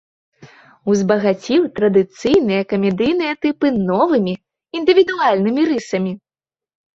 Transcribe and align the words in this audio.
Узбагаціў 0.93 1.61
традыцыйныя 1.77 2.61
камедыйныя 2.73 3.33
тыпы 3.45 3.67
новымі, 3.91 4.33
індывідуальнымі 4.81 5.61
рысамі. 5.75 6.11